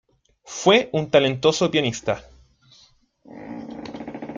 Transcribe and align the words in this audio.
Fue 0.45 0.89
un 0.93 1.11
talentoso 1.11 1.69
pianista. 1.69 2.23